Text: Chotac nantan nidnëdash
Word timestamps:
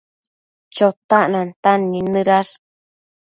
Chotac 0.75 1.25
nantan 1.31 1.79
nidnëdash 1.91 2.51